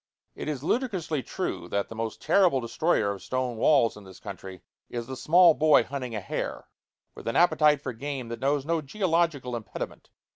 It 0.33 0.47
is 0.47 0.63
ludicrously 0.63 1.21
true 1.21 1.69
that 1.69 1.87
the 1.89 1.93
most 1.95 2.23
terrible 2.23 2.59
destroyer 2.59 3.11
of 3.11 3.21
stone 3.21 3.55
walls 3.57 3.95
in 3.95 4.03
this 4.03 4.19
country 4.19 4.63
is 4.89 5.05
the 5.05 5.15
small 5.15 5.53
boy 5.53 5.83
hunting 5.83 6.15
a 6.15 6.21
hare, 6.21 6.67
with 7.13 7.27
an 7.27 7.35
appetite 7.35 7.81
for 7.81 7.93
game 7.93 8.27
that 8.29 8.39
knows 8.39 8.65
no 8.65 8.81
geological 8.81 9.55
impediment. 9.55 10.09